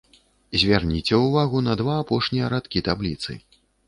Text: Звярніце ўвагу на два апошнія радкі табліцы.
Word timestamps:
Звярніце 0.61 1.19
ўвагу 1.25 1.61
на 1.67 1.75
два 1.81 1.97
апошнія 2.05 2.45
радкі 2.55 2.83
табліцы. 2.89 3.37